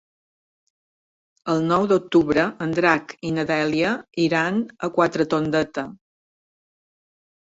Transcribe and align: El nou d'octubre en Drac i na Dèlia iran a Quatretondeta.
El 1.51 1.59
nou 1.71 1.83
d'octubre 1.91 2.45
en 2.65 2.71
Drac 2.79 3.13
i 3.29 3.33
na 3.35 3.45
Dèlia 3.51 3.91
iran 4.25 4.57
a 4.87 4.91
Quatretondeta. 4.97 5.83